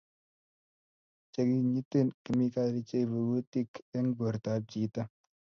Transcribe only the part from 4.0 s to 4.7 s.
bortap